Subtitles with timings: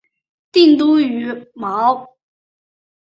[0.51, 2.07] 定都于亳。